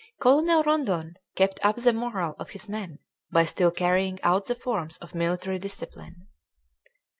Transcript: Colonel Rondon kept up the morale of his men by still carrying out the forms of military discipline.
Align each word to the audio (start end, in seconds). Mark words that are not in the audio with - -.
Colonel 0.19 0.63
Rondon 0.63 1.13
kept 1.35 1.63
up 1.63 1.75
the 1.75 1.93
morale 1.93 2.35
of 2.39 2.49
his 2.49 2.67
men 2.67 2.97
by 3.31 3.45
still 3.45 3.69
carrying 3.69 4.19
out 4.23 4.45
the 4.47 4.55
forms 4.55 4.97
of 4.97 5.13
military 5.13 5.59
discipline. 5.59 6.27